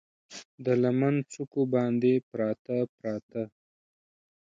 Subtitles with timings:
[0.65, 3.43] د لمن څوکو باندې، پراته، پراته